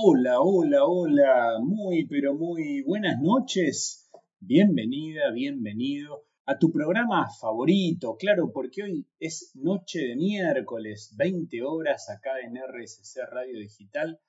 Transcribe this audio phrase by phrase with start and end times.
[0.00, 4.08] Hola, hola, hola, muy, pero muy buenas noches.
[4.38, 12.08] Bienvenida, bienvenido a tu programa favorito, claro, porque hoy es noche de miércoles, 20 horas
[12.10, 14.20] acá en RSC Radio Digital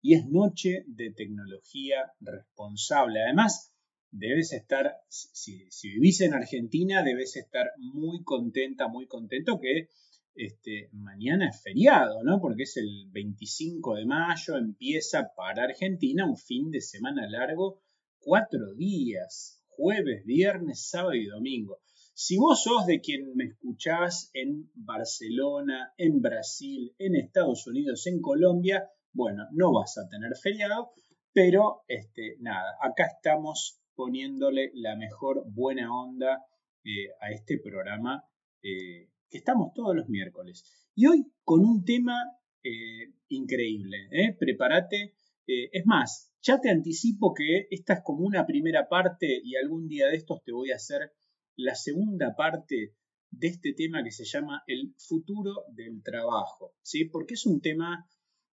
[0.00, 3.22] y es noche de tecnología responsable.
[3.22, 3.74] Además,
[4.10, 9.90] debes estar, si, vivís en Argentina, debes estar muy contenta, muy contento que
[10.34, 12.40] este, mañana es feriado, ¿no?
[12.40, 17.82] Porque es el 25 de mayo, empieza para Argentina un fin de semana largo,
[18.18, 21.80] cuatro días, jueves, viernes, sábado y domingo.
[22.14, 28.20] Si vos sos de quien me escuchás en Barcelona, en Brasil, en Estados Unidos, en
[28.20, 30.92] Colombia, bueno, no vas a tener feriado,
[31.32, 36.44] pero este, nada, acá estamos poniéndole la mejor buena onda
[36.84, 38.24] eh, a este programa
[38.62, 40.64] eh, que estamos todos los miércoles.
[40.94, 42.16] Y hoy con un tema
[42.62, 44.08] eh, increíble.
[44.10, 44.36] ¿eh?
[44.38, 45.14] Prepárate.
[45.46, 49.88] Eh, es más, ya te anticipo que esta es como una primera parte y algún
[49.88, 51.12] día de estos te voy a hacer
[51.56, 52.94] la segunda parte
[53.30, 56.74] de este tema que se llama el futuro del trabajo.
[56.82, 57.04] ¿sí?
[57.04, 58.06] Porque es un tema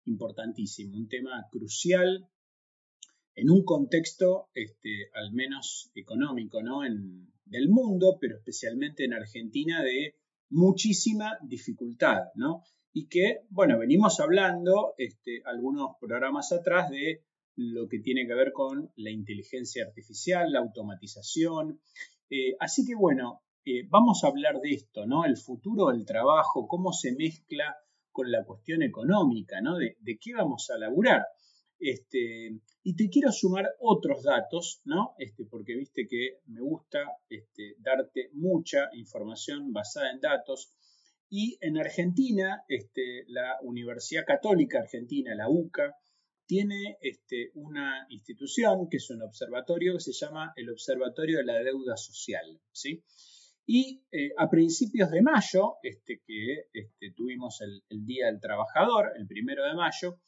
[0.04, 2.28] importantísimo, un tema crucial
[3.36, 6.84] en un contexto este, al menos económico ¿no?
[6.84, 10.14] en, del mundo, pero especialmente en Argentina, de
[10.54, 12.62] muchísima dificultad, ¿no?
[12.92, 17.24] Y que, bueno, venimos hablando este, algunos programas atrás de
[17.56, 21.80] lo que tiene que ver con la inteligencia artificial, la automatización.
[22.30, 25.24] Eh, así que, bueno, eh, vamos a hablar de esto, ¿no?
[25.24, 27.76] El futuro del trabajo, cómo se mezcla
[28.12, 29.76] con la cuestión económica, ¿no?
[29.76, 31.26] De, de qué vamos a laburar.
[31.78, 35.14] Este, y te quiero sumar otros datos, ¿no?
[35.18, 40.72] Este, porque viste que me gusta este, darte mucha información basada en datos.
[41.28, 45.96] Y en Argentina, este, la Universidad Católica Argentina, la UCA,
[46.46, 46.98] tiene
[47.54, 52.60] una institución que es un observatorio que se llama el Observatorio de la Deuda Social.
[53.66, 56.68] Y eh, a principios de mayo, este, que
[57.16, 60.20] tuvimos el, Día del Trabajador, el primero de mayo,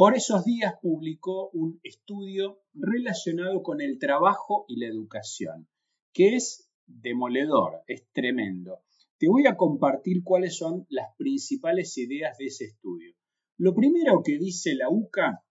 [0.00, 5.68] por esos días publicó un estudio relacionado con el trabajo y la educación,
[6.14, 8.80] que es demoledor, es tremendo.
[9.18, 13.14] Te voy a compartir cuáles son las principales ideas de ese estudio.
[13.58, 15.44] Lo primero que dice la UCA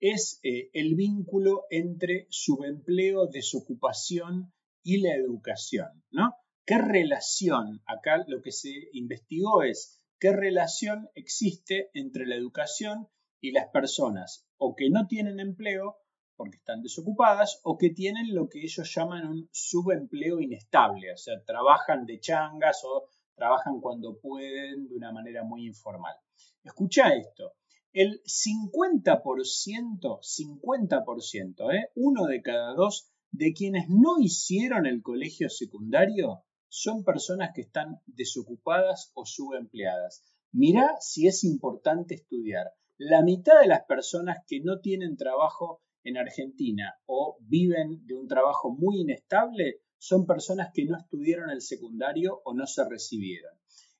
[0.00, 4.52] es eh, el vínculo entre subempleo, desocupación
[4.82, 6.34] y la educación, ¿no?
[6.66, 7.80] ¿Qué relación?
[7.86, 13.08] Acá lo que se investigó es qué relación existe entre la educación
[13.40, 15.96] y las personas o que no tienen empleo
[16.36, 21.42] porque están desocupadas o que tienen lo que ellos llaman un subempleo inestable, o sea,
[21.44, 26.14] trabajan de changas o trabajan cuando pueden de una manera muy informal.
[26.64, 27.52] Escucha esto,
[27.92, 29.20] el 50%,
[30.00, 31.90] 50%, ¿eh?
[31.96, 38.00] uno de cada dos de quienes no hicieron el colegio secundario son personas que están
[38.06, 40.24] desocupadas o subempleadas.
[40.52, 46.18] Mirá si es importante estudiar la mitad de las personas que no tienen trabajo en
[46.18, 52.42] Argentina o viven de un trabajo muy inestable son personas que no estudiaron el secundario
[52.44, 53.52] o no se recibieron.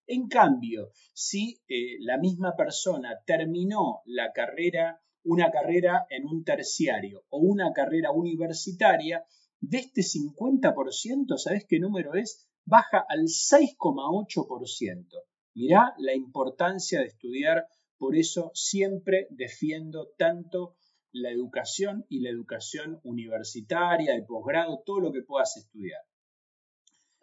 [0.07, 7.25] En cambio, si eh, la misma persona terminó la carrera, una carrera en un terciario
[7.31, 9.25] o una carrera universitaria,
[9.61, 12.47] de este 50%, ¿sabes qué número es?
[12.67, 15.07] Baja al 6,8%.
[15.55, 17.67] Mirá la importancia de estudiar
[18.01, 20.75] por eso siempre defiendo tanto
[21.13, 26.01] la educación y la educación universitaria, de posgrado, todo lo que puedas estudiar.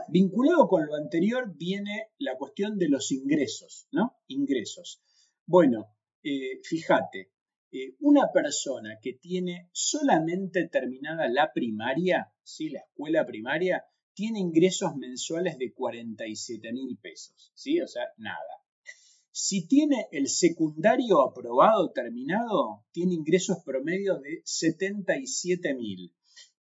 [0.08, 4.18] Vinculado con lo anterior viene la cuestión de los ingresos, ¿no?
[4.28, 5.02] Ingresos.
[5.48, 7.32] Bueno, eh, fíjate,
[7.72, 12.70] eh, una persona que tiene solamente terminada la primaria, ¿sí?
[12.70, 13.84] La escuela primaria,
[14.14, 17.82] tiene ingresos mensuales de 47 mil pesos, ¿sí?
[17.82, 18.67] O sea, nada.
[19.40, 26.12] Si tiene el secundario aprobado, terminado, tiene ingresos promedios de 77 mil.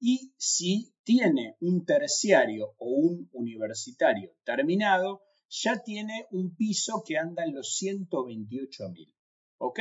[0.00, 5.20] Y si tiene un terciario o un universitario terminado,
[5.50, 9.14] ya tiene un piso que anda en los 128 mil.
[9.58, 9.80] ¿Ok?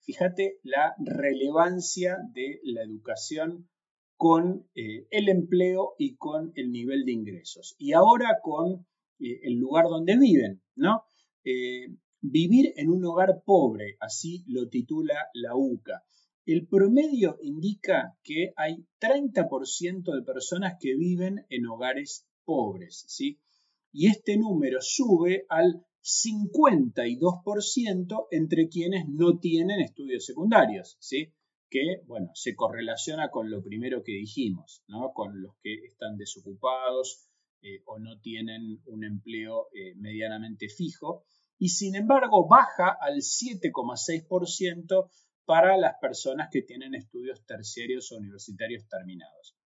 [0.00, 3.70] Fíjate la relevancia de la educación
[4.16, 7.76] con eh, el empleo y con el nivel de ingresos.
[7.78, 8.84] Y ahora con
[9.20, 11.04] eh, el lugar donde viven, ¿no?
[11.44, 11.86] Eh,
[12.22, 16.02] Vivir en un hogar pobre, así lo titula la UCA.
[16.46, 23.38] El promedio indica que hay 30% de personas que viven en hogares pobres, ¿sí?
[23.92, 31.32] Y este número sube al 52% entre quienes no tienen estudios secundarios, ¿sí?
[31.70, 35.12] que bueno, se correlaciona con lo primero que dijimos, ¿no?
[35.12, 37.28] con los que están desocupados
[37.62, 41.24] eh, o no tienen un empleo eh, medianamente fijo,
[41.62, 45.08] y sin embargo baja al 7,6%
[45.44, 49.56] para las personas que tienen estudios terciarios o universitarios terminados.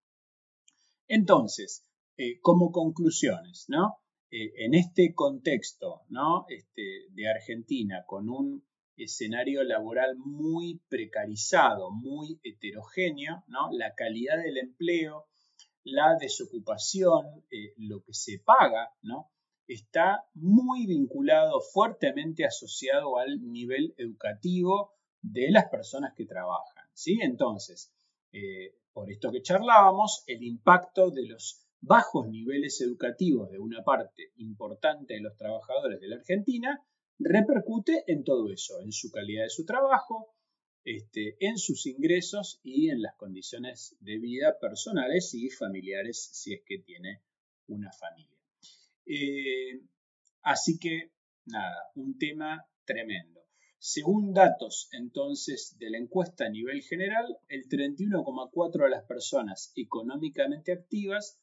[1.07, 3.97] Entonces, eh, como conclusiones, ¿no?
[4.29, 6.45] en este contexto ¿no?
[6.49, 8.63] Este, de Argentina, con un
[8.95, 13.71] escenario laboral muy precarizado, muy heterogéneo, ¿no?
[13.71, 15.25] La calidad del empleo,
[15.83, 19.31] la desocupación, eh, lo que se paga, ¿no?
[19.67, 27.19] Está muy vinculado, fuertemente asociado al nivel educativo de las personas que trabajan, ¿sí?
[27.21, 27.93] Entonces,
[28.31, 34.31] eh, por esto que charlábamos, el impacto de los bajos niveles educativos de una parte
[34.37, 36.83] importante de los trabajadores de la Argentina
[37.19, 40.33] repercute en todo eso, en su calidad de su trabajo,
[40.83, 46.61] este, en sus ingresos y en las condiciones de vida personales y familiares si es
[46.65, 47.21] que tiene
[47.67, 48.36] una familia.
[49.07, 49.81] Eh,
[50.41, 51.11] así que,
[51.45, 53.41] nada, un tema tremendo.
[53.79, 60.73] Según datos entonces de la encuesta a nivel general, el 31,4% de las personas económicamente
[60.73, 61.39] activas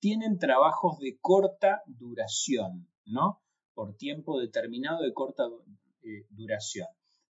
[0.00, 3.42] tienen trabajos de corta duración, ¿no?
[3.74, 5.44] por tiempo determinado de corta
[6.02, 6.88] eh, duración.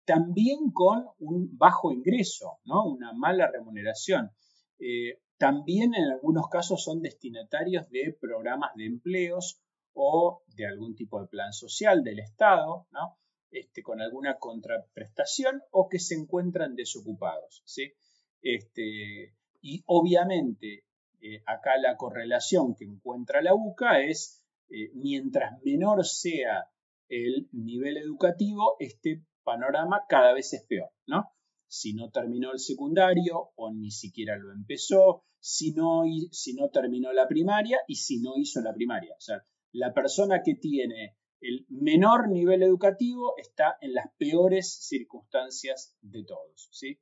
[0.06, 2.86] También con un bajo ingreso, ¿no?
[2.86, 4.31] una mala remuneración.
[4.80, 9.62] Eh, también en algunos casos son destinatarios de programas de empleos
[9.94, 13.18] o de algún tipo de plan social del Estado, ¿no?
[13.52, 17.62] este, con alguna contraprestación o que se encuentran desocupados.
[17.66, 17.94] ¿sí?
[18.42, 20.86] Este, y obviamente
[21.22, 26.66] eh, acá la correlación que encuentra la UCA es eh, mientras menor sea
[27.10, 31.30] el nivel educativo, este panorama cada vez es peor, ¿no?
[31.68, 37.12] Si no terminó el secundario o ni siquiera lo empezó, si no, si no terminó
[37.12, 39.14] la primaria y si no hizo la primaria.
[39.18, 45.95] O sea, la persona que tiene el menor nivel educativo está en las peores circunstancias
[46.01, 47.00] de todos, ¿sí?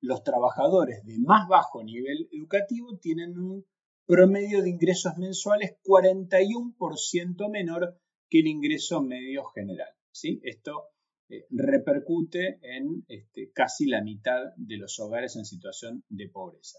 [0.00, 3.66] Los trabajadores de más bajo nivel educativo tienen un
[4.06, 9.88] promedio de ingresos mensuales 41% menor que el ingreso medio general.
[10.10, 10.40] ¿sí?
[10.42, 10.88] Esto
[11.28, 16.78] eh, repercute en este, casi la mitad de los hogares en situación de pobreza.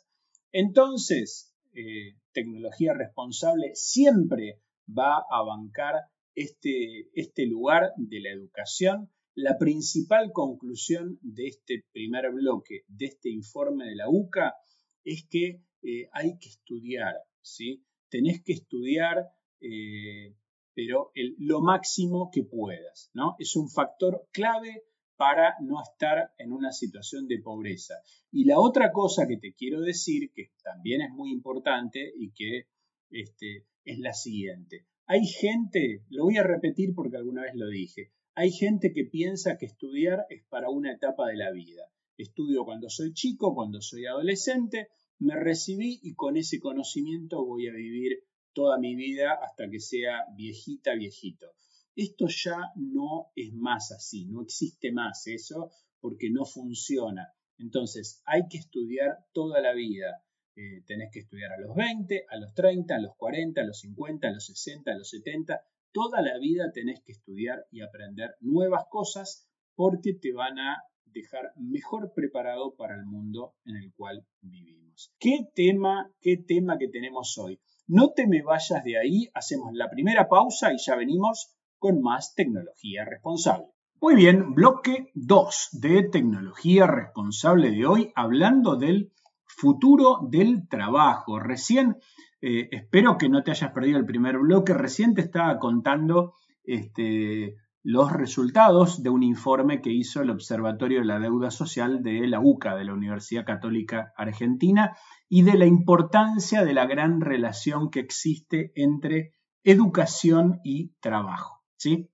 [0.52, 5.96] Entonces, eh, tecnología responsable siempre va a bancar
[6.36, 9.10] este, este lugar de la educación.
[9.34, 14.56] La principal conclusión de este primer bloque, de este informe de la UCA,
[15.04, 17.84] es que eh, hay que estudiar, ¿sí?
[18.10, 19.30] Tenés que estudiar,
[19.62, 20.36] eh,
[20.74, 23.36] pero lo máximo que puedas, ¿no?
[23.40, 24.84] Es un factor clave
[25.16, 27.94] para no estar en una situación de pobreza.
[28.32, 32.68] Y la otra cosa que te quiero decir, que también es muy importante y que
[33.12, 34.86] este, es la siguiente.
[35.06, 39.58] Hay gente, lo voy a repetir porque alguna vez lo dije, hay gente que piensa
[39.58, 41.84] que estudiar es para una etapa de la vida.
[42.18, 44.90] Estudio cuando soy chico, cuando soy adolescente,
[45.20, 48.24] me recibí y con ese conocimiento voy a vivir
[48.54, 51.48] toda mi vida hasta que sea viejita, viejito.
[51.96, 57.34] Esto ya no es más así, no existe más eso porque no funciona.
[57.58, 60.24] Entonces hay que estudiar toda la vida.
[60.62, 63.80] Eh, tenés que estudiar a los 20, a los 30, a los 40, a los
[63.80, 65.60] 50, a los 60, a los 70.
[65.92, 71.52] Toda la vida tenés que estudiar y aprender nuevas cosas porque te van a dejar
[71.56, 75.12] mejor preparado para el mundo en el cual vivimos.
[75.18, 77.60] ¿Qué tema, qué tema que tenemos hoy?
[77.88, 82.36] No te me vayas de ahí, hacemos la primera pausa y ya venimos con más
[82.36, 83.66] tecnología responsable.
[84.00, 89.12] Muy bien, bloque 2 de tecnología responsable de hoy, hablando del
[89.56, 91.40] futuro del trabajo.
[91.40, 91.98] Recién,
[92.42, 97.56] eh, espero que no te hayas perdido el primer bloque, recién te estaba contando este,
[97.84, 102.40] los resultados de un informe que hizo el Observatorio de la Deuda Social de la
[102.40, 104.96] UCA, de la Universidad Católica Argentina,
[105.28, 111.64] y de la importancia de la gran relación que existe entre educación y trabajo.
[111.78, 112.10] ¿sí?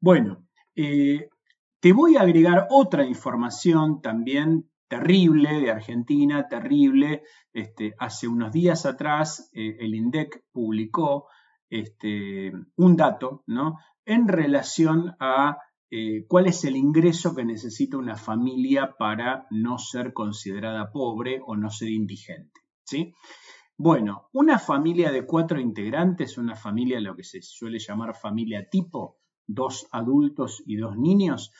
[0.00, 1.28] Bueno, eh,
[1.80, 7.22] te voy a agregar otra información también terrible de Argentina, terrible.
[7.52, 11.26] Este, hace unos días atrás eh, el INDEC publicó
[11.70, 13.78] este, un dato ¿no?
[14.04, 15.58] en relación a
[15.90, 21.56] eh, cuál es el ingreso que necesita una familia para no ser considerada pobre o
[21.56, 22.60] no ser indigente.
[22.84, 23.14] ¿sí?
[23.76, 29.18] Bueno, una familia de cuatro integrantes, una familia lo que se suele llamar familia tipo,
[29.46, 31.52] dos adultos y dos niños,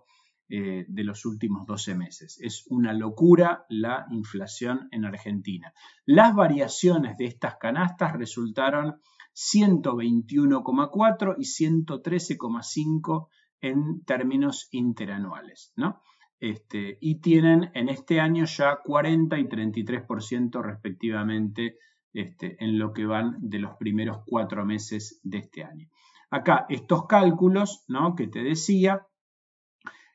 [0.52, 2.36] eh, de los últimos 12 meses.
[2.40, 5.72] Es una locura la inflación en Argentina.
[6.04, 9.00] Las variaciones de estas canastas resultaron
[9.34, 13.28] 121,4 y 113,5
[13.60, 16.02] en términos interanuales, ¿no?
[16.40, 21.76] Este, y tienen en este año ya 40 y 33% respectivamente
[22.14, 25.88] este, en lo que van de los primeros cuatro meses de este año.
[26.30, 28.14] Acá estos cálculos ¿no?
[28.14, 29.06] que te decía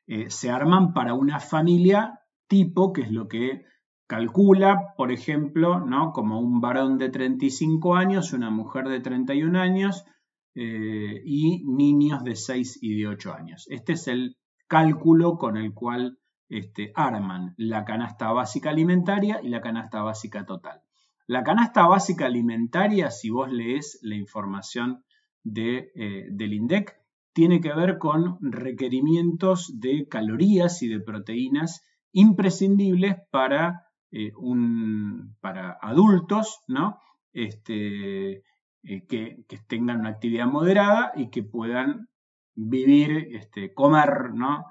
[0.07, 3.65] eh, se arman para una familia tipo, que es lo que
[4.07, 6.11] calcula, por ejemplo, ¿no?
[6.11, 10.05] como un varón de 35 años, una mujer de 31 años
[10.53, 13.65] eh, y niños de 6 y de 8 años.
[13.69, 16.19] Este es el cálculo con el cual
[16.49, 20.81] este, arman la canasta básica alimentaria y la canasta básica total.
[21.27, 25.03] La canasta básica alimentaria, si vos lees la información
[25.43, 26.95] de, eh, del INDEC,
[27.33, 31.83] tiene que ver con requerimientos de calorías y de proteínas
[32.13, 36.99] imprescindibles para, eh, un, para adultos, ¿no?
[37.33, 38.43] Este,
[38.83, 42.07] eh, que, tengan una actividad moderada y que puedan
[42.53, 44.65] vivir, este, comer, ¿no?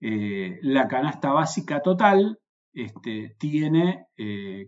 [0.00, 2.38] Eh, la canasta básica total
[2.72, 4.06] este, tiene,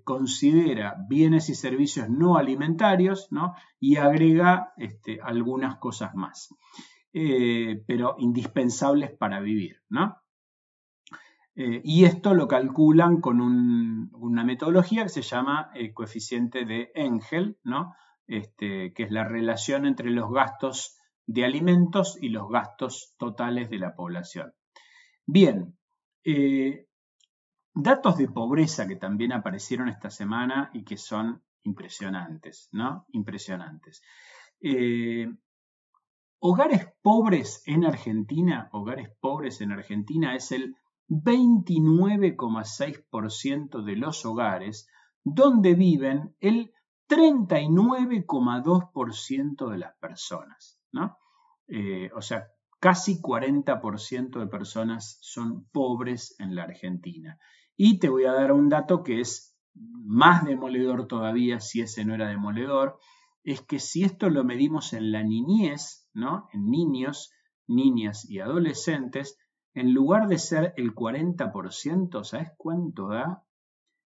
[0.05, 3.55] considera bienes y servicios no alimentarios ¿no?
[3.81, 6.55] y agrega este, algunas cosas más.
[7.13, 10.17] Pero indispensables para vivir, ¿no?
[11.59, 17.59] Eh, y esto lo calculan con una metodología que se llama el coeficiente de Engel,
[17.65, 17.95] ¿no?
[18.27, 23.79] Este, que es la relación entre los gastos de alimentos y los gastos totales de
[23.79, 24.53] la población.
[25.25, 25.79] Bien,
[26.25, 26.87] eh,
[27.73, 33.07] datos de pobreza que también aparecieron esta semana y que son impresionantes, ¿no?
[33.13, 34.03] Impresionantes.
[36.39, 40.77] Hogares pobres en Argentina, hogares pobres en Argentina es el
[41.09, 44.89] 29,6% de los hogares
[45.23, 46.73] donde viven el
[47.09, 51.17] 39,2% de las personas, ¿no?
[51.69, 52.49] Eh, o sea,
[52.81, 57.39] casi 40% de personas son pobres en la Argentina.
[57.77, 62.15] Y te voy a dar un dato que es más demoledor todavía, si ese no
[62.15, 62.99] era demoledor,
[63.45, 66.49] es que si esto lo medimos en la niñez, ¿no?
[66.53, 67.33] En niños,
[67.67, 69.39] niñas y adolescentes,
[69.77, 73.45] en lugar de ser el 40%, ¿sabes cuánto da?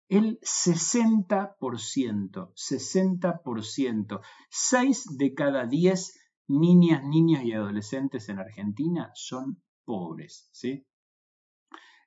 [0.09, 4.21] El 60%, 60%.
[4.49, 10.51] 6 de cada 10 niñas, niños y adolescentes en Argentina son pobres.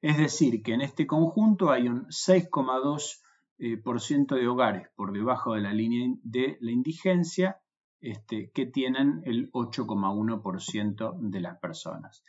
[0.02, 3.22] Es decir, que en este conjunto hay un 6,2
[3.60, 7.62] eh, por ciento de hogares por debajo de la línea de la indigencia
[8.02, 12.26] este, que tienen el 8,1% de las personas.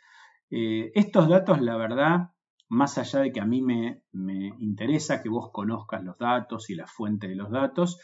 [0.49, 2.29] Eh, estos datos, la verdad,
[2.69, 4.03] más allá de que a mí me,
[4.59, 7.99] interesa que vos conozcas los datos y la fuente de los datos,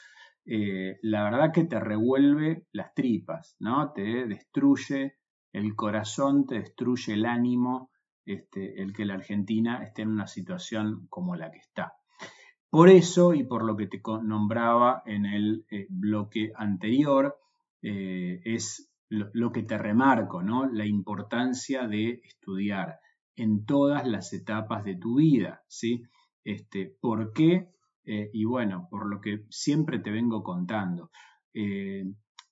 [0.45, 3.91] eh, la verdad que te revuelve las tripas, ¿no?
[3.91, 5.17] Te destruye
[5.53, 7.91] el corazón, te destruye el ánimo,
[8.25, 11.93] este, el que la Argentina esté en una situación como la que está.
[12.69, 17.37] Por eso, y por lo que te nombraba en el eh, bloque anterior,
[17.83, 20.67] es lo, que te remarco, ¿no?
[20.71, 22.99] La importancia de estudiar
[23.35, 26.03] en todas las etapas de tu vida, ¿sí?
[26.43, 27.69] Este, ¿Por qué?
[28.05, 31.11] Eh, y bueno, por lo que siempre te vengo contando.
[31.53, 32.05] eh,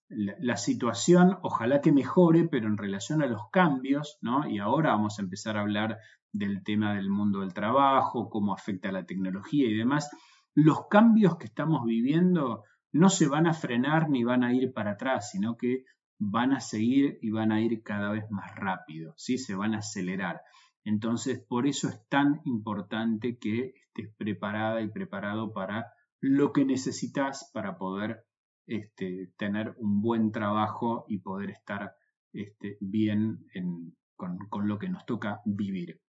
[0.10, 4.50] la, situación ojalá que mejore, pero en relación a los cambios, ¿no?
[4.50, 6.00] Y ahora vamos a empezar a hablar
[6.32, 10.10] del tema del mundo del trabajo, cómo afecta la tecnología y demás.
[10.56, 14.92] Los cambios que estamos viviendo no se van a frenar ni van a ir para
[14.92, 15.84] atrás, sino que
[16.20, 19.38] van a seguir y van a ir cada vez más rápido, ¿sí?
[19.38, 20.42] Se van a acelerar.
[20.84, 27.50] Entonces, por eso es tan importante que estés preparada y preparado para lo que necesitas
[27.54, 28.26] para poder
[28.68, 31.94] este, tener un buen trabajo y poder estar
[32.34, 33.46] este, bien
[34.16, 36.02] con, lo que nos toca vivir.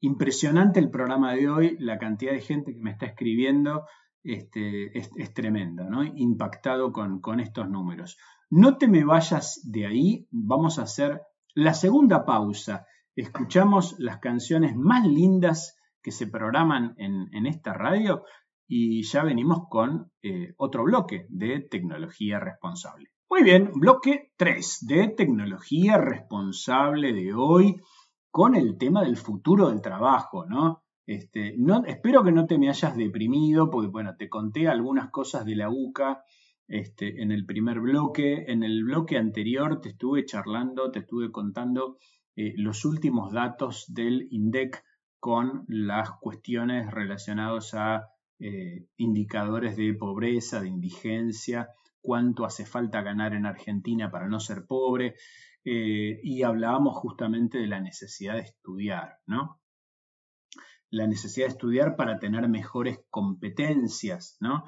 [0.00, 3.86] Impresionante el programa de hoy, la cantidad de gente que me está escribiendo
[4.22, 6.04] este, es, tremenda, ¿no?
[6.04, 8.18] impactado con, con estos números.
[8.50, 11.20] No te me vayas de ahí, vamos a hacer
[11.54, 12.86] la segunda pausa
[13.20, 18.22] escuchamos las canciones más lindas que se programan en, esta radio
[18.68, 23.10] y ya venimos con eh, otro bloque de tecnología responsable.
[23.28, 27.80] Muy bien, bloque 3 de tecnología responsable de hoy
[28.30, 30.84] con el tema del futuro del trabajo, ¿no?
[31.04, 35.44] Este, no, espero que no te me hayas deprimido, porque bueno, te conté algunas cosas
[35.44, 36.22] de la UCA
[36.68, 38.44] este, en el primer bloque.
[38.48, 41.98] En el bloque anterior te estuve charlando, te estuve contando
[42.36, 44.84] eh, los últimos datos del INDEC
[45.18, 48.08] con las cuestiones relacionadas a
[48.38, 51.70] eh, indicadores de pobreza, de indigencia,
[52.00, 55.16] cuánto hace falta ganar en Argentina para no ser pobre,
[55.64, 59.60] eh, y hablábamos justamente de la necesidad de estudiar, ¿no?
[60.90, 64.64] La necesidad de estudiar para tener mejores competencias, ¿no?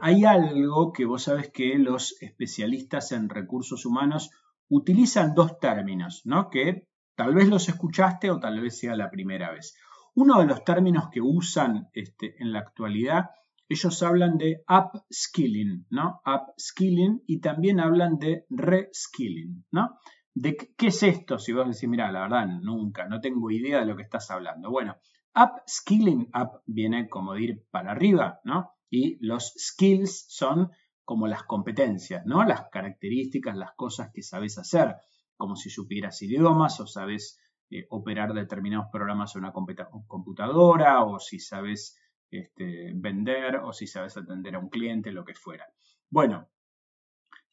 [0.00, 4.30] Hay algo que vos sabes que los especialistas en recursos humanos
[4.68, 6.48] utilizan dos términos, ¿no?
[6.50, 6.88] Que
[7.20, 9.76] Tal vez los escuchaste o tal vez sea la primera vez.
[10.14, 13.26] Uno de los términos que usan este, en la actualidad,
[13.68, 16.22] ellos hablan de upskilling, ¿no?
[16.24, 19.98] Upskilling y también hablan de reskilling, ¿no?
[20.32, 21.38] ¿De qué es esto?
[21.38, 24.70] Si vos decís, mira, la verdad, nunca, no tengo idea de lo que estás hablando.
[24.70, 24.96] Bueno,
[25.34, 28.70] upskilling, up viene como de ir para arriba, ¿no?
[28.90, 30.70] Y los skills son
[31.04, 32.44] como las competencias, ¿no?
[32.44, 34.96] Las características, las cosas que sabes hacer
[35.36, 41.38] como si supieras idiomas o sabes eh, operar determinados programas en una computadora o si
[41.38, 41.96] sabes
[42.30, 45.64] este, vender o si sabes atender a un cliente, lo que fuera.
[46.10, 46.48] Bueno,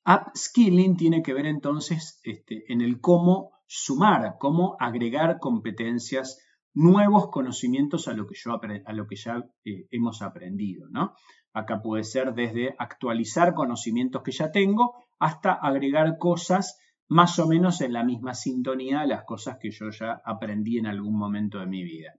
[0.06, 6.40] upskilling tiene que ver entonces este, en el cómo sumar, cómo agregar competencias,
[6.78, 10.88] nuevos conocimientos a lo que, yo, a lo que ya eh, hemos aprendido.
[10.90, 11.16] ¿no?
[11.54, 17.82] Acá puede ser desde actualizar conocimientos que ya tengo hasta agregar cosas más o menos
[17.82, 21.66] en la misma sintonía de las cosas que yo ya aprendí en algún momento de
[21.66, 22.14] mi vida.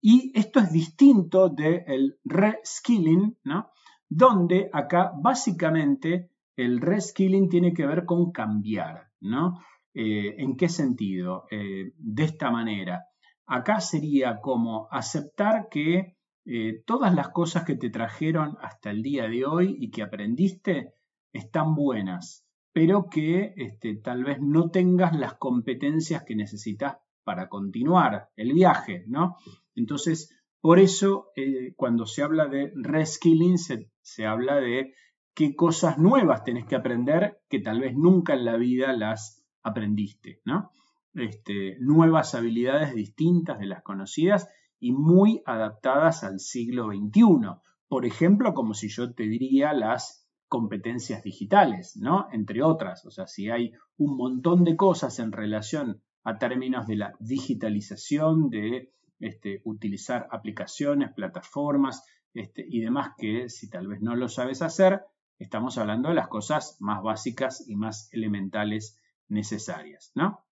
[0.00, 3.70] Y esto es distinto del reskilling, ¿no?
[4.08, 9.60] Donde acá básicamente el reskilling tiene que ver con cambiar, ¿no?
[9.92, 11.46] Eh, ¿En qué sentido?
[11.50, 13.09] Eh, de esta manera.
[13.52, 16.14] Acá sería como aceptar que
[16.46, 20.94] eh, todas las cosas que te trajeron hasta el día de hoy y que aprendiste
[21.32, 28.28] están buenas, pero que este, tal vez no tengas las competencias que necesitas para continuar
[28.36, 29.34] el viaje, ¿no?
[29.74, 34.94] Entonces, por eso eh, cuando se habla de reskilling, se, habla de
[35.34, 40.40] qué cosas nuevas tenés que aprender que tal vez nunca en la vida las aprendiste,
[40.44, 40.70] ¿no?
[41.14, 47.60] Este, nuevas habilidades distintas de las conocidas y muy adaptadas al siglo XXI.
[47.88, 52.26] Por ejemplo, como si yo te diría las competencias digitales, ¿no?
[52.32, 56.96] Entre otras, o sea, si hay un montón de cosas en relación a términos de
[56.96, 64.16] la digitalización, de este, utilizar aplicaciones, plataformas este, y demás que si tal vez no
[64.16, 65.02] lo sabes hacer,
[65.38, 70.44] estamos hablando de las cosas más básicas y más elementales necesarias, ¿no?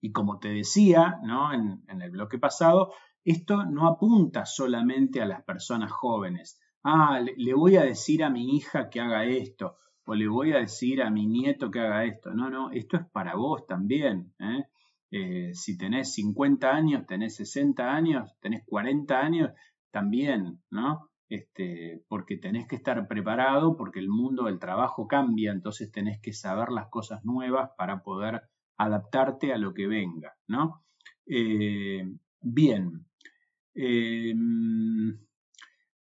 [0.00, 1.52] Y como te decía, ¿no?
[1.52, 2.92] En, el bloque pasado,
[3.24, 8.56] esto no apunta solamente a las personas jóvenes, ah, le, voy a decir a mi
[8.56, 12.30] hija que haga esto, o le voy a decir a mi nieto que haga esto.
[12.32, 14.32] No, no, esto es para vos también.
[14.38, 14.64] ¿eh?
[15.10, 19.50] Eh, si tenés 50 años, tenés 60 años, tenés 40 años,
[19.90, 21.10] también, ¿no?
[21.28, 26.32] Este, porque tenés que estar preparado, porque el mundo del trabajo cambia, entonces tenés que
[26.32, 28.42] saber las cosas nuevas para poder
[28.84, 30.84] adaptarte a lo que venga, ¿no?
[31.26, 32.04] Eh,
[32.40, 33.06] bien.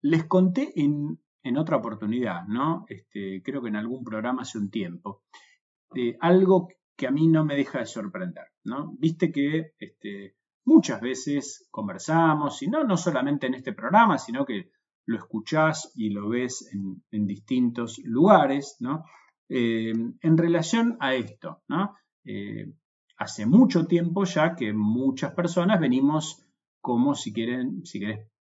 [0.02, 1.20] Les conté en,
[1.58, 2.86] otra oportunidad, ¿no?
[2.88, 5.24] Este, creo que en algún programa hace un tiempo,
[6.20, 8.94] algo que a mí no me deja de sorprender, ¿no?
[8.98, 14.72] Viste que este, muchas veces conversamos, y no, no solamente en este programa, sino que
[15.06, 19.06] lo escuchás y lo ves en, distintos lugares, ¿no?
[19.48, 21.96] Eh, en relación a esto, ¿no?
[22.30, 22.74] Eh,
[23.18, 26.46] hace mucho tiempo ya que muchas personas venimos
[26.82, 27.84] como si quieren,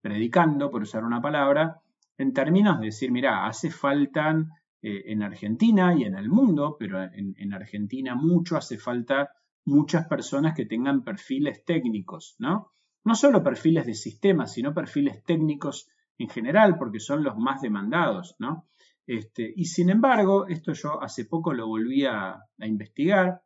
[0.01, 1.81] predicando, por usar una palabra,
[2.18, 4.37] en términos de decir, mira, hace falta
[4.83, 9.31] eh, en Argentina y en el mundo, pero en, Argentina mucho hace falta
[9.64, 12.72] muchas personas que tengan perfiles técnicos, ¿no?
[13.05, 18.35] No solo perfiles de sistemas, sino perfiles técnicos en general, porque son los más demandados,
[18.38, 18.66] ¿no?
[19.07, 23.42] Este, y sin embargo, esto yo hace poco lo volví a, investigar.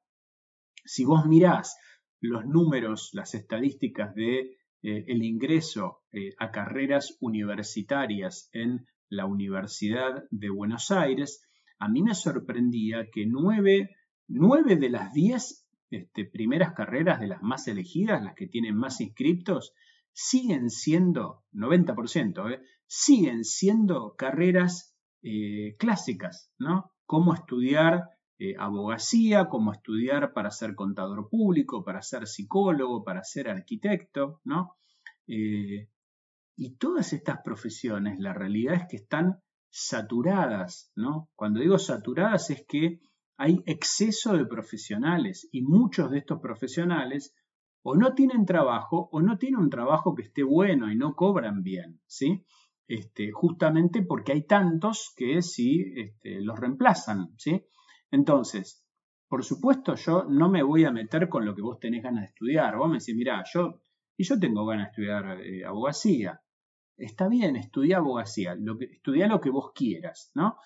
[0.85, 1.77] Si vos mirás
[2.21, 10.25] los números, las estadísticas de eh, el ingreso eh, a carreras universitarias en la Universidad
[10.31, 11.43] de Buenos Aires,
[11.79, 13.90] a mí me sorprendía que nueve,
[14.29, 19.73] de las diez este, primeras carreras de las más elegidas, las que tienen más inscriptos,
[20.12, 24.97] siguen siendo, 90%, eh, siguen siendo carreras
[25.79, 26.93] clásicas, ¿no?
[27.05, 28.09] Cómo estudiar
[28.40, 34.76] eh, abogacía, cómo estudiar para ser contador público, para ser psicólogo, para ser arquitecto, ¿no?
[36.57, 41.31] y todas estas profesiones, la realidad es que están saturadas, ¿no?
[41.37, 43.00] Cuando digo saturadas es que
[43.37, 47.35] hay exceso de profesionales y muchos de estos profesionales
[47.83, 51.62] o no tienen trabajo o no tienen un trabajo que esté bueno y no cobran
[51.62, 52.44] bien, ¿sí?
[52.87, 57.64] Este, justamente porque hay tantos que sí este, los reemplazan, ¿sí?
[58.11, 58.85] Entonces,
[59.29, 62.27] por supuesto, yo no me voy a meter con lo que vos tenés ganas de
[62.27, 62.77] estudiar.
[62.77, 63.81] Vos me decís, mira, yo,
[64.16, 66.40] y yo tengo ganas de estudiar eh, abogacía.
[66.96, 70.57] Está bien, estudia abogacía, lo que, estudia lo que vos quieras, ¿no?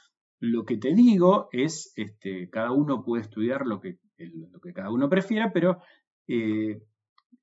[0.41, 4.91] Lo que te digo es, este, cada uno puede estudiar lo que, lo que cada
[4.91, 5.79] uno prefiera, pero
[6.27, 6.83] eh,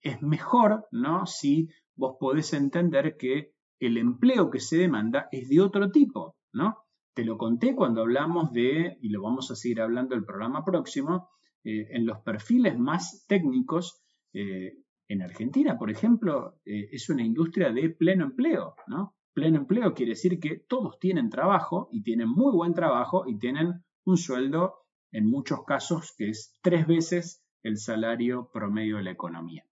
[0.02, 1.26] es mejor, ¿no?
[1.26, 6.78] Si vos podés entender que el empleo que se demanda es de otro tipo, ¿no?
[7.14, 11.30] Te lo conté cuando hablamos de, y lo vamos a seguir hablando el programa próximo,
[11.64, 14.02] eh, en los perfiles más técnicos,
[14.34, 14.78] eh,
[15.10, 19.16] en Argentina, por ejemplo, eh, es una industria de pleno empleo, ¿no?
[19.34, 23.84] Pleno empleo quiere decir que todos tienen trabajo y tienen muy buen trabajo y tienen
[24.06, 24.76] un sueldo,
[25.12, 29.66] en muchos casos, que es tres veces el salario promedio de la economía.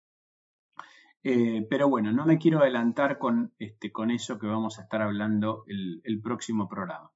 [1.21, 5.63] Pero bueno, no me quiero adelantar con, este, con eso que vamos a estar hablando
[5.67, 7.11] el próximo programa.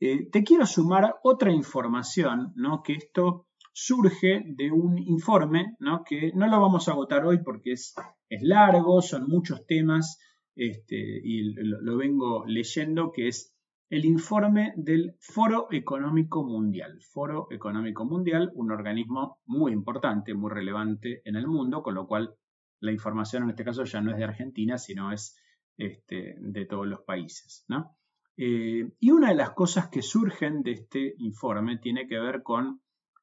[0.00, 2.82] Eh, te quiero sumar otra información, ¿no?
[2.82, 6.04] Que esto surge de un informe, ¿no?
[6.04, 7.94] Que no lo vamos a agotar hoy porque es,
[8.40, 10.18] largo, son muchos temas,
[10.56, 13.54] este, y lo, lo vengo leyendo, que es
[13.90, 17.00] el informe del Foro Económico Mundial.
[17.02, 22.36] Foro Económico Mundial, un organismo muy importante, muy relevante en el mundo, con lo cual
[22.80, 25.36] la información en este caso ya no es de Argentina, sino es
[25.76, 27.64] este, de todos los países.
[28.42, 32.80] Eh, y una de las cosas que surgen de este informe tiene que ver con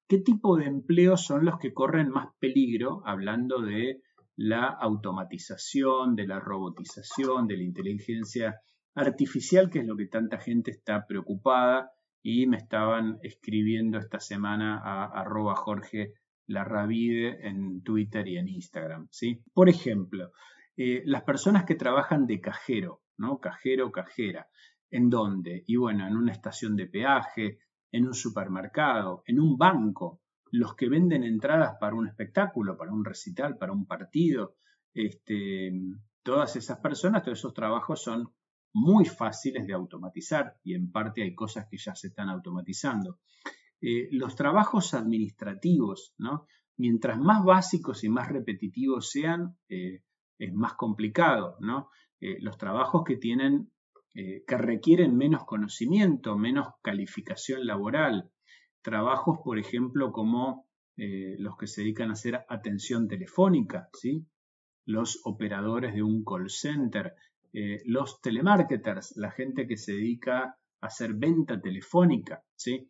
[0.08, 4.04] qué tipo de empleos son los que corren más peligro, hablando de
[4.36, 8.62] la automatización, de la robotización, de la inteligencia
[8.94, 11.90] artificial, que es lo que tanta gente está preocupada
[12.22, 16.14] y me estaban escribiendo esta semana a arroba Jorge
[16.46, 19.08] la Ravide en Twitter y en Instagram.
[19.10, 19.42] ¿sí?
[19.52, 20.32] Por ejemplo,
[20.78, 23.40] eh, las personas que trabajan de cajero, ¿no?
[23.40, 24.48] Cajero, cajera.
[24.90, 25.64] ¿En dónde?
[25.68, 27.60] Y bueno, en una estación de peaje,
[27.92, 30.22] en un supermercado, en un banco,
[30.52, 34.56] los que venden entradas para un espectáculo, para un recital, para un partido,
[34.94, 35.72] este,
[36.24, 38.32] todas esas personas, todos esos trabajos son
[38.74, 43.20] muy fáciles de automatizar y en parte hay cosas que ya se están automatizando.
[43.82, 46.48] Eh, los trabajos administrativos, ¿no?
[46.78, 50.04] Mientras más básicos y más repetitivos sean, eh,
[50.38, 51.90] es más complicado, ¿no?
[52.20, 53.72] Eh, los trabajos que tienen,
[54.48, 58.32] que requieren menos conocimiento, menos calificación laboral,
[58.82, 64.26] trabajos, por ejemplo, como los que se dedican a hacer atención telefónica, ¿sí?
[64.86, 67.14] Los operadores de un call center,
[67.86, 72.90] los telemarketers, la gente que se dedica a hacer venta telefónica, ¿sí?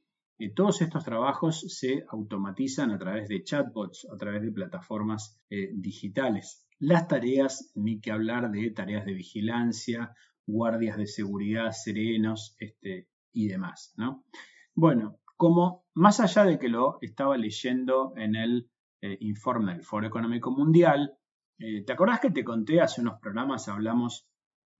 [0.56, 6.68] todos estos trabajos se automatizan a través de chatbots, a través de plataformas eh, digitales.
[6.80, 10.14] Las tareas, ni que hablar de tareas de vigilancia,
[10.48, 13.94] guardias de seguridad, serenos este, y demás.
[13.98, 14.26] ¿no?
[14.74, 18.70] Bueno, como más allá de que lo estaba leyendo en el
[19.02, 21.14] eh, informe del Foro Económico Mundial,
[21.60, 24.28] eh, ¿te acordás que te conté hace unos programas, hablamos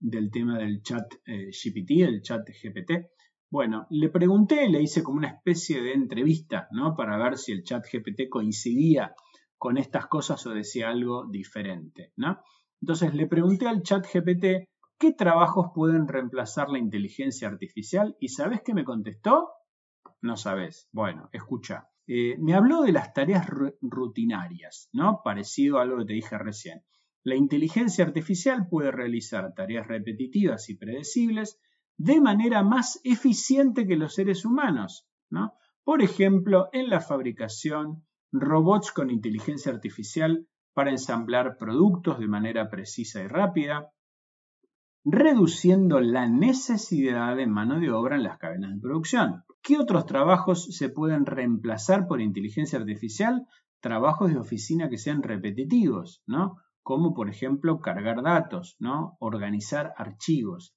[0.00, 3.10] del tema del chat GPT, el chat GPT?
[3.50, 6.94] Bueno, le pregunté, le hice como una especie de entrevista, ¿no?
[6.94, 9.14] Para ver si el chat GPT coincidía
[9.56, 12.42] con estas cosas o decía algo diferente, ¿no?
[12.80, 18.16] Entonces le pregunté al chat GPT ¿qué trabajos pueden reemplazar la inteligencia artificial?
[18.20, 19.48] ¿Y sabes qué me contestó?
[20.20, 20.88] No sabes.
[20.92, 21.88] Bueno, escucha.
[22.06, 23.46] Eh, me habló de las tareas
[23.80, 25.20] rutinarias, ¿no?
[25.22, 26.82] Parecido a lo que te dije recién.
[27.22, 31.60] La inteligencia artificial puede realizar tareas repetitivas y predecibles
[31.98, 35.54] de manera más eficiente que los seres humanos, ¿no?
[35.84, 43.22] Por ejemplo, en la fabricación, robots con inteligencia artificial para ensamblar productos de manera precisa
[43.22, 43.90] y rápida,
[45.04, 49.44] reduciendo la necesidad de mano de obra en las cadenas de producción.
[49.62, 53.46] ¿Qué otros trabajos se pueden reemplazar por inteligencia artificial?
[53.80, 56.56] Trabajos de oficina que sean repetitivos, ¿no?
[56.82, 59.16] Como por ejemplo cargar datos, ¿no?
[59.20, 60.74] Organizar archivos.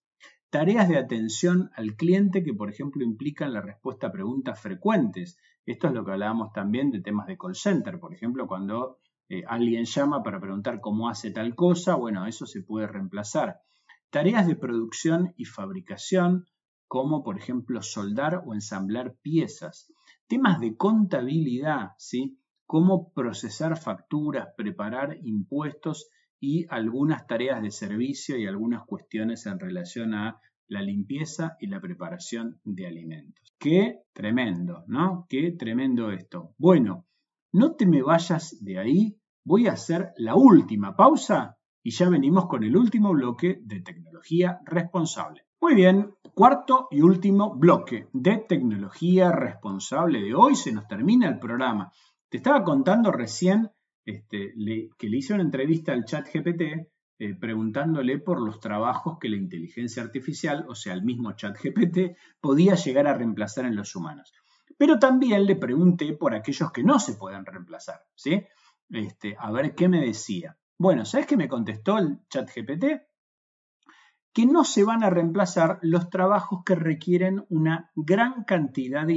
[0.50, 5.38] Tareas de atención al cliente que, por ejemplo, implican la respuesta a preguntas frecuentes.
[5.66, 8.98] Esto es lo que hablábamos también de temas de call center, por ejemplo, cuando
[9.30, 13.62] eh, alguien llama para preguntar cómo hace tal cosa, bueno, eso se puede reemplazar.
[14.12, 16.46] Tareas de producción y fabricación,
[16.90, 19.90] como por ejemplo soldar o ensamblar piezas.
[20.28, 22.38] Temas de contabilidad, ¿sí?
[22.66, 26.10] Cómo procesar facturas, preparar impuestos
[26.42, 31.80] y algunas tareas de servicio y algunas cuestiones en relación a la limpieza y la
[31.80, 33.56] preparación de alimentos.
[33.58, 35.26] Qué tremendo, ¿no?
[35.30, 36.54] Qué tremendo esto.
[36.58, 37.06] Bueno,
[37.54, 42.48] no te me vayas de ahí, voy a hacer la última pausa y ya venimos
[42.48, 45.46] con el último bloque de tecnología responsable.
[45.60, 50.56] Muy bien, cuarto y último bloque de tecnología responsable de hoy.
[50.56, 51.92] Se nos termina el programa.
[52.30, 53.70] Te estaba contando recién
[54.06, 54.54] este,
[54.98, 56.88] que le hice una entrevista al chat GPT
[57.24, 62.18] eh, preguntándole por los trabajos que la inteligencia artificial, o sea, el mismo chat GPT,
[62.40, 64.34] podía llegar a reemplazar en los humanos.
[64.76, 68.44] Pero también le pregunté por aquellos que no se pueden reemplazar, ¿sí?
[68.90, 70.58] Este, a ver qué me decía.
[70.84, 73.04] Bueno, ¿sabes qué me contestó el chat GPT?
[74.34, 79.14] Que no se van a reemplazar los trabajos que requieren una gran cantidad de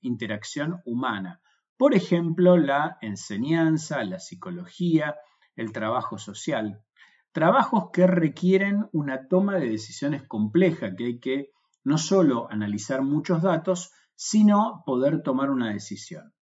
[0.00, 1.40] interacción humana,
[1.76, 5.14] por ejemplo, la enseñanza, la psicología,
[5.54, 6.82] el trabajo social.
[7.30, 11.52] Trabajos que requieren una toma de decisiones compleja, que hay que
[11.84, 16.34] no solo analizar muchos datos, sino poder tomar una decisión.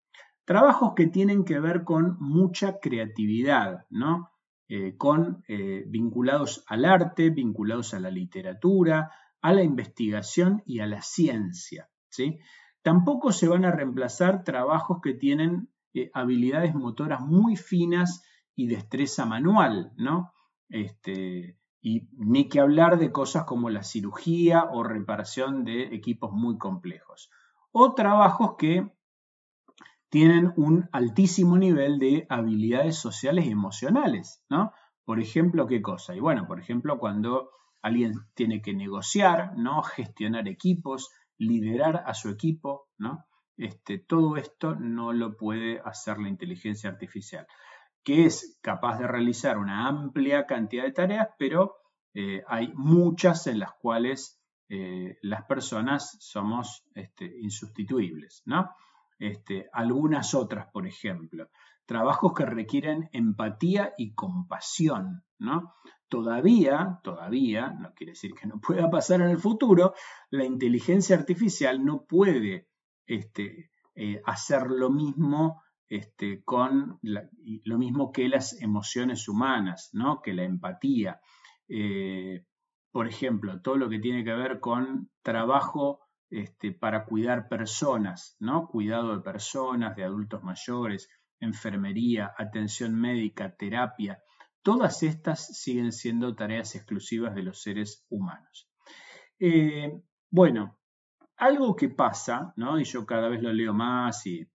[0.45, 4.30] Trabajos que tienen que ver con mucha creatividad, ¿no?
[4.75, 10.88] Eh, con, eh, vinculados al arte, vinculados a la literatura, a la investigación y a
[10.88, 11.91] la ciencia.
[12.09, 12.39] ¿sí?
[12.81, 18.23] Tampoco se van a reemplazar trabajos que tienen eh, habilidades motoras muy finas
[18.55, 20.33] y destreza manual, ¿no?
[20.69, 26.57] Este, y ni que hablar de cosas como la cirugía o reparación de equipos muy
[26.57, 27.29] complejos.
[27.71, 28.91] O trabajos que
[30.13, 34.71] tienen un altísimo nivel de habilidades sociales y emocionales, ¿no?
[35.06, 36.15] Por ejemplo, ¿qué cosa?
[36.15, 37.49] Y bueno, por ejemplo, cuando
[37.82, 39.82] alguien tiene que negociar, ¿no?
[39.82, 43.26] Gestionar equipos, liderar a su equipo, ¿no?
[43.58, 47.47] Este, todo esto no lo puede hacer la inteligencia artificial,
[48.04, 51.78] que es capaz de realizar una amplia cantidad de tareas, pero
[52.13, 58.69] eh, hay muchas en las cuales eh, las personas somos este, insustituibles, ¿no?
[59.19, 61.49] Este, algunas otras, por ejemplo,
[61.86, 65.73] trabajos que requieren empatía y compasión, ¿no?
[66.08, 69.93] Todavía, todavía, no quiere decir que no pueda pasar en el futuro,
[70.30, 72.67] la inteligencia artificial no puede
[73.06, 80.21] este, eh, hacer lo mismo este, con lo mismo que las emociones humanas, ¿no?
[80.21, 81.19] que la empatía.
[81.67, 82.45] Eh,
[82.91, 88.67] por ejemplo, todo lo que tiene que ver con trabajo este, para cuidar personas, ¿no?
[88.67, 91.09] cuidado de personas, de adultos mayores,
[91.39, 94.23] enfermería, atención médica, terapia,
[94.63, 98.69] Todas estas siguen siendo tareas exclusivas de los seres humanos.
[99.38, 100.79] Eh, bueno,
[101.36, 102.79] algo que pasa, ¿no?
[102.79, 104.49] y yo cada vez lo leo más y,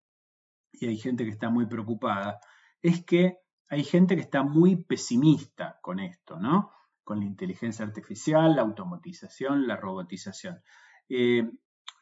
[0.72, 2.40] y hay gente que está muy preocupada,
[2.80, 3.36] es que
[3.68, 6.72] hay gente que está muy pesimista con esto, ¿no?
[7.04, 10.62] Con la inteligencia artificial, la automatización, la robotización.
[11.08, 11.50] Eh,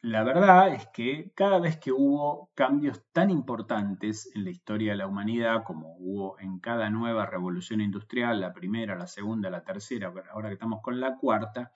[0.01, 4.97] la verdad es que cada vez que hubo cambios tan importantes en la historia de
[4.97, 10.13] la humanidad, como hubo en cada nueva revolución industrial, la primera, la segunda, la tercera,
[10.31, 11.71] ahora que estamos con la cuarta,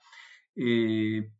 [0.54, 1.30] eh,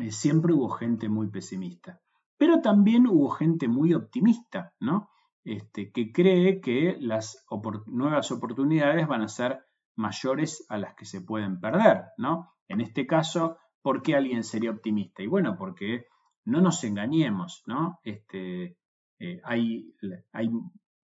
[0.00, 2.00] eh, siempre hubo gente muy pesimista.
[2.36, 5.08] Pero también hubo gente muy optimista, ¿no?
[5.44, 7.46] Este, que cree que las
[7.86, 12.50] nuevas oportunidades van a ser mayores a las que se pueden perder, ¿no?
[12.66, 15.22] En este caso, ¿por qué alguien sería optimista?
[15.22, 16.06] Y bueno, porque
[16.46, 18.00] no nos engañemos, ¿no?
[18.02, 18.78] Este,
[19.18, 19.94] eh, hay,
[20.32, 20.50] hay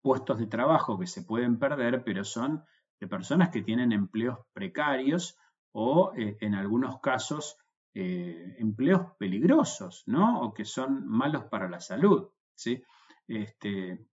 [0.02, 2.64] puestos de trabajo que se pueden perder, pero son
[2.98, 5.38] de personas que tienen empleos precarios
[5.70, 7.56] o eh, en algunos casos
[7.94, 10.40] eh, empleos peligrosos, ¿no?
[10.40, 12.82] O que son malos para la salud, ¿sí?
[13.28, 14.04] Este,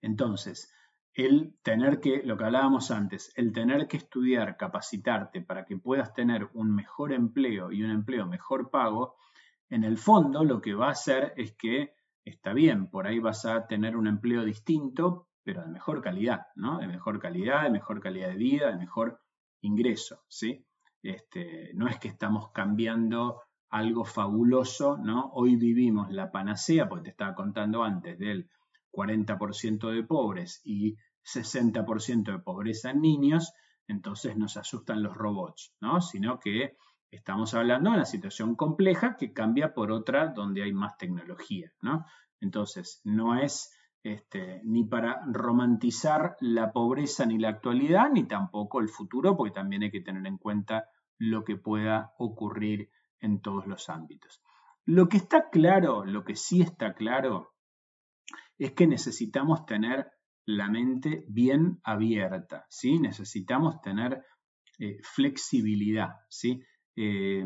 [0.00, 0.72] entonces,
[1.14, 6.12] el tener que, lo que hablábamos antes, el tener que estudiar, capacitarte para que puedas
[6.12, 9.16] tener un mejor empleo y un empleo mejor pago,
[9.70, 13.44] en el fondo lo que va a hacer es que, está bien, por ahí vas
[13.44, 16.78] a tener un empleo distinto, pero de mejor calidad, ¿no?
[16.78, 19.20] De mejor calidad, de mejor calidad de vida, de mejor
[19.60, 20.66] ingreso, ¿sí?
[21.02, 25.30] Este, no es que estamos cambiando algo fabuloso, ¿no?
[25.34, 28.48] Hoy vivimos la panacea, porque te estaba contando antes del
[28.94, 33.52] 40% de pobres y 60% de pobreza en niños,
[33.86, 36.00] entonces nos asustan los robots, ¿no?
[36.00, 36.76] Sino que
[37.10, 42.06] estamos hablando de una situación compleja que cambia por otra donde hay más tecnología, ¿no?
[42.40, 48.90] Entonces, no es este, ni para romantizar la pobreza ni la actualidad, ni tampoco el
[48.90, 50.84] futuro, porque también hay que tener en cuenta
[51.18, 54.42] lo que pueda ocurrir en todos los ámbitos.
[54.84, 57.53] Lo que está claro, lo que sí está claro,
[58.58, 60.06] es que necesitamos tener
[60.46, 62.98] la mente bien abierta, ¿sí?
[62.98, 64.24] Necesitamos tener
[64.78, 66.62] eh, flexibilidad, ¿sí?
[66.96, 67.44] Eh,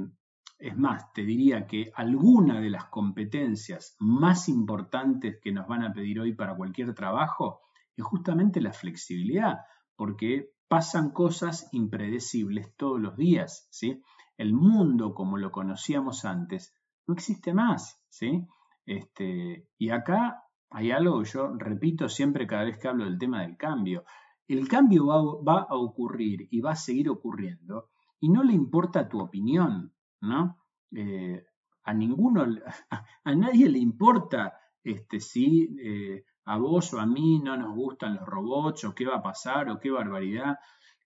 [0.58, 5.92] es más, te diría que alguna de las competencias más importantes que nos van a
[5.92, 7.60] pedir hoy para cualquier trabajo
[7.96, 9.58] es justamente la flexibilidad,
[9.94, 14.02] porque pasan cosas impredecibles todos los días, ¿sí?
[14.36, 16.74] El mundo como lo conocíamos antes
[17.06, 18.46] no existe más, ¿sí?
[18.84, 23.42] Este, y acá hay algo que yo repito siempre cada vez que hablo del tema
[23.42, 24.04] del cambio.
[24.46, 29.20] El cambio va, a ocurrir y va a seguir ocurriendo y no le importa tu
[29.20, 30.58] opinión, ¿no?
[30.94, 31.44] Eh,
[31.84, 32.44] a ninguno,
[33.24, 38.16] a, nadie le importa este, si eh, a vos o a mí no nos gustan
[38.16, 40.58] los robots o qué va a pasar o qué barbaridad.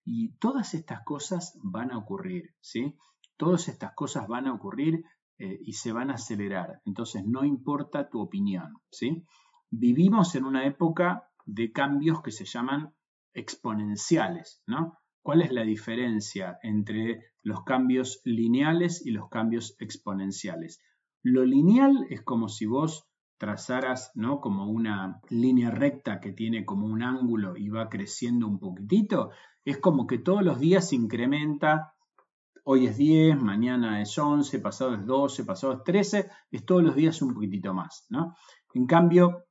[0.05, 2.97] Y todas estas cosas van a ocurrir, ¿sí?
[3.37, 5.05] Todas estas cosas van a ocurrir
[5.37, 6.81] eh, y se van a acelerar.
[6.85, 9.25] Entonces no importa tu opinión, ¿sí?
[9.75, 12.93] Vivimos en una época de cambios que se llaman
[13.33, 14.99] exponenciales, ¿no?
[15.23, 20.79] ¿Cuál es la diferencia entre los cambios lineales y los cambios exponenciales?
[21.23, 23.07] Lo lineal es como si vos
[23.37, 24.41] trazaras, ¿no?
[24.41, 29.31] Como una línea recta que tiene como un ángulo y va creciendo un poquitito.
[29.65, 31.95] Es como que todos los días se incrementa.
[32.65, 36.29] Hoy es 10, mañana es 11, pasado es 12, pasado es 13.
[36.51, 38.35] Es todos los días un poquitito más, ¿no?
[38.73, 39.45] En cambio,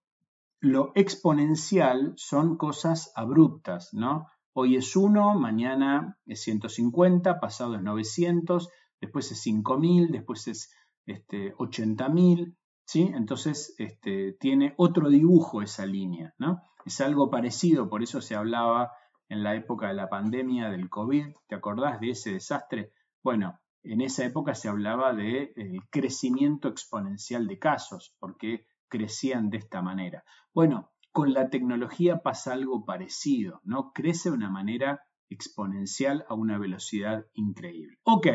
[0.63, 4.29] lo exponencial son cosas abruptas, ¿no?
[4.53, 8.71] Hoy es 1, mañana es 150, pasado es 900,
[9.01, 10.73] después es 5000, después es
[11.05, 13.11] este, 80.000, ¿sí?
[13.13, 16.63] Entonces este, tiene otro dibujo esa línea, ¿no?
[16.87, 18.93] Es algo parecido, por eso se hablaba
[19.29, 22.93] en la época de la pandemia del COVID, ¿te acordás de ese desastre?
[23.25, 29.57] Bueno, en esa época se hablaba del de, crecimiento exponencial de casos, porque crecían de
[29.57, 30.23] esta manera.
[30.53, 33.93] Bueno, con la tecnología pasa algo parecido, ¿no?
[33.95, 35.01] Crece de una manera
[35.31, 37.97] exponencial a una velocidad increíble.
[38.03, 38.27] Ok,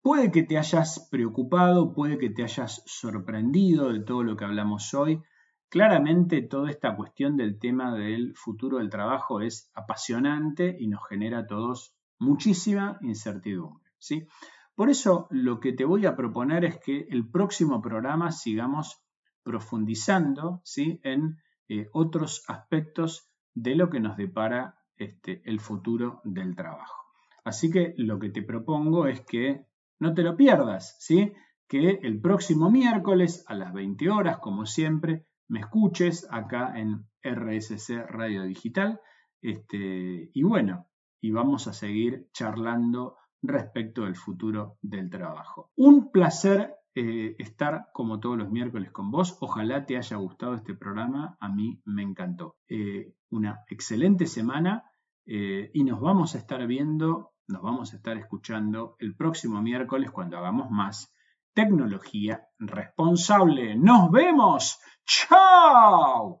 [0.00, 4.94] puede que te hayas preocupado, puede que te hayas sorprendido de todo lo que hablamos
[4.94, 5.20] hoy.
[5.68, 11.40] Claramente toda esta cuestión del tema del futuro del trabajo es apasionante y nos genera
[11.40, 14.28] a todos muchísima incertidumbre, ¿sí?
[14.76, 19.03] Por eso lo que te voy a proponer es que el próximo programa sigamos
[19.44, 21.00] profundizando ¿sí?
[21.04, 27.04] en eh, otros aspectos de lo que nos depara este, el futuro del trabajo.
[27.44, 29.66] Así que lo que te propongo es que
[30.00, 31.32] no te lo pierdas, ¿sí?
[31.68, 38.06] que el próximo miércoles a las 20 horas, como siempre, me escuches acá en RSC
[38.08, 39.00] Radio Digital.
[39.40, 40.88] Este, y bueno,
[41.20, 45.70] y vamos a seguir charlando respecto del futuro del trabajo.
[45.76, 49.36] Un placer eh, estar como todos los miércoles con vos.
[49.40, 51.36] Ojalá te haya gustado este programa.
[51.40, 52.56] A mí me encantó.
[52.68, 54.84] Eh, una excelente semana
[55.26, 60.12] eh, y nos vamos a estar viendo, nos vamos a estar escuchando el próximo miércoles
[60.12, 61.12] cuando hagamos más
[61.52, 63.74] tecnología responsable.
[63.76, 64.78] Nos vemos.
[65.04, 66.32] ¡Chao!